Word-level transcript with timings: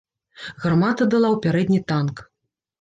Гармата 0.63 1.07
дала 1.11 1.29
ў 1.35 1.37
пярэдні 1.45 1.79
танк. 1.95 2.27